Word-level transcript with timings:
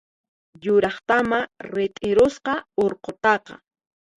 Yuraqtamá 0.63 1.39
rit'irusqa 1.73 2.53
urqutaqa! 2.83 3.53